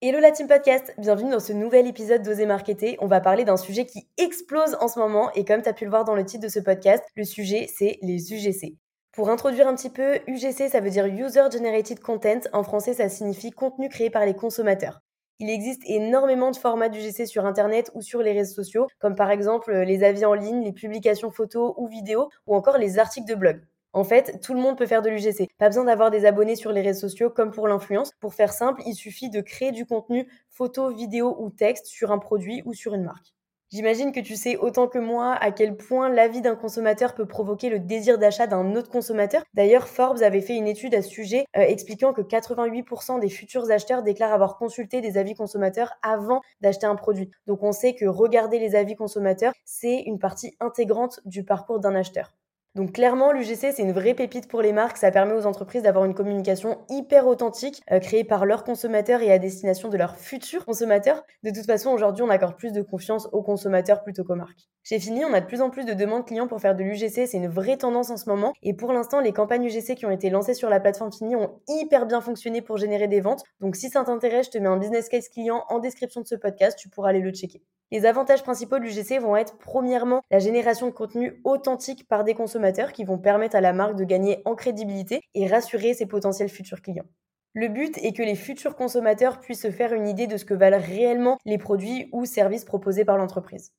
[0.00, 2.96] Hello la team podcast, bienvenue dans ce nouvel épisode d'Oser Marketer.
[3.00, 5.82] On va parler d'un sujet qui explose en ce moment et comme tu as pu
[5.82, 8.76] le voir dans le titre de ce podcast, le sujet c'est les UGC.
[9.10, 13.08] Pour introduire un petit peu, UGC ça veut dire User Generated Content, en français ça
[13.08, 15.00] signifie contenu créé par les consommateurs.
[15.40, 19.32] Il existe énormément de formats d'UGC sur Internet ou sur les réseaux sociaux, comme par
[19.32, 23.34] exemple les avis en ligne, les publications photos ou vidéos, ou encore les articles de
[23.34, 23.62] blog.
[23.92, 25.48] En fait, tout le monde peut faire de l'UGC.
[25.58, 28.12] Pas besoin d'avoir des abonnés sur les réseaux sociaux comme pour l'influence.
[28.20, 32.18] Pour faire simple, il suffit de créer du contenu photo, vidéo ou texte sur un
[32.18, 33.34] produit ou sur une marque.
[33.70, 37.68] J'imagine que tu sais autant que moi à quel point l'avis d'un consommateur peut provoquer
[37.68, 39.42] le désir d'achat d'un autre consommateur.
[39.52, 43.70] D'ailleurs, Forbes avait fait une étude à ce sujet euh, expliquant que 88% des futurs
[43.70, 47.30] acheteurs déclarent avoir consulté des avis consommateurs avant d'acheter un produit.
[47.46, 51.94] Donc on sait que regarder les avis consommateurs, c'est une partie intégrante du parcours d'un
[51.94, 52.32] acheteur.
[52.78, 54.98] Donc clairement, l'UGC, c'est une vraie pépite pour les marques.
[54.98, 59.32] Ça permet aux entreprises d'avoir une communication hyper authentique, euh, créée par leurs consommateurs et
[59.32, 61.24] à destination de leurs futurs consommateurs.
[61.42, 64.68] De toute façon, aujourd'hui, on accorde plus de confiance aux consommateurs plutôt qu'aux marques.
[64.84, 67.26] Chez Fini, on a de plus en plus de demandes clients pour faire de l'UGC.
[67.26, 68.52] C'est une vraie tendance en ce moment.
[68.62, 71.58] Et pour l'instant, les campagnes UGC qui ont été lancées sur la plateforme Fini ont
[71.66, 73.42] hyper bien fonctionné pour générer des ventes.
[73.58, 76.36] Donc si ça t'intéresse, je te mets un business case client en description de ce
[76.36, 76.78] podcast.
[76.78, 77.60] Tu pourras aller le checker.
[77.90, 82.34] Les avantages principaux de l'UGC vont être premièrement la génération de contenu authentique par des
[82.34, 86.50] consommateurs qui vont permettre à la marque de gagner en crédibilité et rassurer ses potentiels
[86.50, 87.06] futurs clients.
[87.54, 90.52] Le but est que les futurs consommateurs puissent se faire une idée de ce que
[90.52, 93.72] valent réellement les produits ou services proposés par l'entreprise.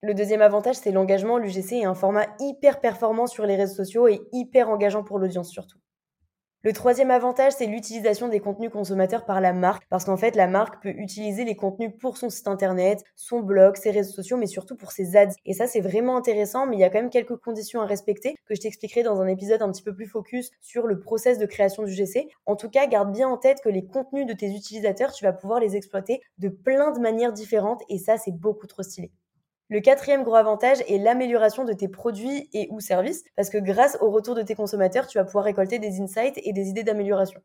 [0.00, 1.36] Le deuxième avantage, c'est l'engagement.
[1.36, 5.50] L'UGC est un format hyper performant sur les réseaux sociaux et hyper engageant pour l'audience
[5.50, 5.78] surtout.
[6.62, 10.46] Le troisième avantage, c'est l'utilisation des contenus consommateurs par la marque, parce qu'en fait, la
[10.46, 14.46] marque peut utiliser les contenus pour son site internet, son blog, ses réseaux sociaux, mais
[14.46, 15.34] surtout pour ses ads.
[15.46, 18.36] Et ça, c'est vraiment intéressant, mais il y a quand même quelques conditions à respecter
[18.46, 21.46] que je t'expliquerai dans un épisode un petit peu plus focus sur le process de
[21.46, 22.28] création du GC.
[22.46, 25.32] En tout cas, garde bien en tête que les contenus de tes utilisateurs, tu vas
[25.34, 29.10] pouvoir les exploiter de plein de manières différentes, et ça, c'est beaucoup trop stylé.
[29.72, 33.96] Le quatrième gros avantage est l'amélioration de tes produits et ou services, parce que grâce
[34.00, 37.40] au retour de tes consommateurs, tu vas pouvoir récolter des insights et des idées d'amélioration.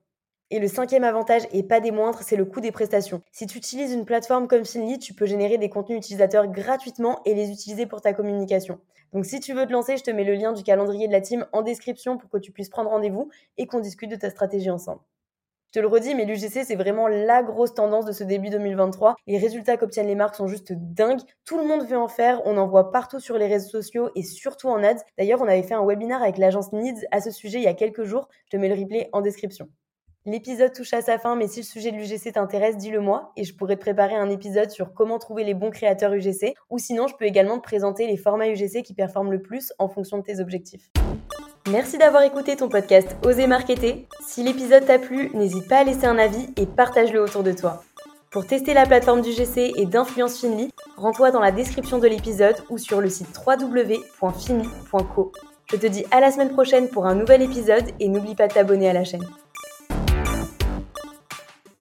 [0.50, 3.22] Et le cinquième avantage, et pas des moindres, c'est le coût des prestations.
[3.31, 7.35] Si tu utilises une plateforme comme Finly, tu peux générer des contenus utilisateurs gratuitement et
[7.35, 8.80] les utiliser pour ta communication.
[9.14, 11.22] Donc si tu veux te lancer, je te mets le lien du calendrier de la
[11.22, 14.72] team en description pour que tu puisses prendre rendez-vous et qu'on discute de ta stratégie
[14.72, 15.02] ensemble.
[15.75, 19.18] Je te le redis, mais l'UGC, c'est vraiment la grosse tendance de ce début 2023.
[19.28, 21.19] Les résultats qu'obtiennent les marques sont juste dingues.
[21.44, 22.41] Tout le monde veut en faire.
[22.46, 25.03] On en voit partout sur les réseaux sociaux et surtout en ads.
[25.18, 27.74] D'ailleurs, on avait fait un webinaire avec l'agence Needs à ce sujet il y a
[27.74, 28.30] quelques jours.
[28.46, 29.68] Je te mets le replay en description.
[30.25, 33.44] L'épisode touche à sa fin, mais si le sujet de l'UGC t'intéresse, dis-le moi et
[33.44, 37.08] je pourrais te préparer un épisode sur comment trouver les bons créateurs UGC ou sinon
[37.08, 40.24] je peux également te présenter les formats UGC qui performent le plus en fonction de
[40.24, 40.90] tes objectifs.
[41.72, 44.08] Merci d'avoir écouté ton podcast Oser Marketer.
[44.24, 47.84] Si l'épisode t'a plu, n'hésite pas à laisser un avis et partage-le autour de toi.
[48.30, 52.58] Pour tester la plateforme du GC et d'Influence Finly, rends-toi dans la description de l'épisode
[52.70, 55.31] ou sur le site www.finly.co.
[55.72, 58.53] Je te dis à la semaine prochaine pour un nouvel épisode et n'oublie pas de
[58.53, 59.26] t'abonner à la chaîne.